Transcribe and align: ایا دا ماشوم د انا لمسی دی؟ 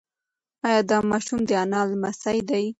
ایا 0.67 0.81
دا 0.89 0.97
ماشوم 1.09 1.39
د 1.47 1.51
انا 1.63 1.81
لمسی 1.91 2.39
دی؟ 2.49 2.65